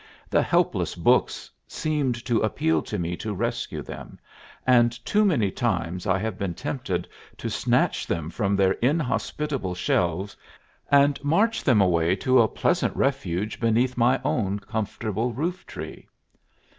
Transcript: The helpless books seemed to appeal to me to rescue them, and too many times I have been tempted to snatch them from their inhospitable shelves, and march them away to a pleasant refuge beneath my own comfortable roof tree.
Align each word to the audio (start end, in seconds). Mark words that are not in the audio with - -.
The 0.31 0.41
helpless 0.41 0.95
books 0.95 1.51
seemed 1.67 2.25
to 2.25 2.39
appeal 2.41 2.81
to 2.81 2.97
me 2.97 3.15
to 3.17 3.35
rescue 3.35 3.83
them, 3.83 4.17
and 4.65 4.91
too 5.05 5.23
many 5.23 5.51
times 5.51 6.07
I 6.07 6.17
have 6.17 6.39
been 6.39 6.55
tempted 6.55 7.07
to 7.37 7.49
snatch 7.51 8.07
them 8.07 8.31
from 8.31 8.55
their 8.55 8.71
inhospitable 8.81 9.75
shelves, 9.75 10.35
and 10.89 11.23
march 11.23 11.63
them 11.63 11.81
away 11.81 12.15
to 12.15 12.41
a 12.41 12.47
pleasant 12.47 12.95
refuge 12.95 13.59
beneath 13.59 13.95
my 13.95 14.19
own 14.25 14.57
comfortable 14.57 15.33
roof 15.33 15.67
tree. 15.67 16.07